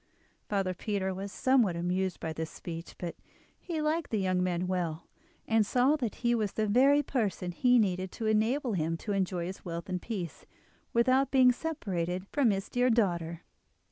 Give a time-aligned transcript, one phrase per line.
[0.49, 3.15] Father Peter was somewhat amused by this speech; but
[3.59, 5.05] he liked the young man well,
[5.47, 9.45] and saw that he was the very person he needed to enable him to enjoy
[9.45, 10.47] his wealth in peace,
[10.91, 13.43] without being separated from his dear daughter.